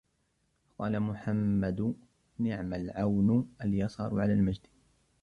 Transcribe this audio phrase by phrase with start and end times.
[0.65, 1.93] فَقَالَ مُحَمَّدٌ
[2.39, 4.67] نِعْمَ الْعَوْنُ الْيَسَارُ عَلَى الْمَجْدِ